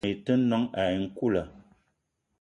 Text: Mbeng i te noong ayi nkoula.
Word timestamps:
Mbeng 0.03 0.13
i 0.17 0.21
te 0.25 0.33
noong 0.49 0.67
ayi 0.81 0.95
nkoula. 1.03 1.43